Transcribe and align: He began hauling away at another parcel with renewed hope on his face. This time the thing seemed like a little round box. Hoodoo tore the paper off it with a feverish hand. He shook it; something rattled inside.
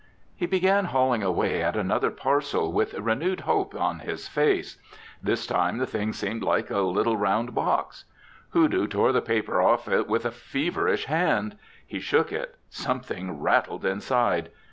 He 0.35 0.47
began 0.47 0.85
hauling 0.85 1.21
away 1.21 1.61
at 1.61 1.75
another 1.77 2.09
parcel 2.09 2.71
with 2.71 2.95
renewed 2.95 3.41
hope 3.41 3.75
on 3.75 3.99
his 3.99 4.27
face. 4.27 4.79
This 5.21 5.45
time 5.45 5.77
the 5.77 5.85
thing 5.85 6.11
seemed 6.11 6.41
like 6.41 6.71
a 6.71 6.79
little 6.79 7.17
round 7.17 7.53
box. 7.53 8.05
Hoodoo 8.49 8.87
tore 8.87 9.11
the 9.11 9.21
paper 9.21 9.61
off 9.61 9.87
it 9.87 10.07
with 10.07 10.25
a 10.25 10.31
feverish 10.31 11.05
hand. 11.05 11.55
He 11.85 11.99
shook 11.99 12.31
it; 12.31 12.55
something 12.71 13.39
rattled 13.39 13.85
inside. 13.85 14.49